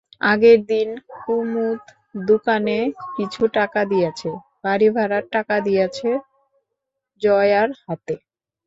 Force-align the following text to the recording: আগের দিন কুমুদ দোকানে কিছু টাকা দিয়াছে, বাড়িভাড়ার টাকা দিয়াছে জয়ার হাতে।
আগের 0.31 0.59
দিন 0.71 0.89
কুমুদ 1.17 1.81
দোকানে 2.29 2.77
কিছু 3.15 3.41
টাকা 3.57 3.81
দিয়াছে, 3.91 4.29
বাড়িভাড়ার 4.63 5.25
টাকা 5.35 5.55
দিয়াছে 5.67 6.09
জয়ার 7.21 7.69
হাতে। 7.81 8.15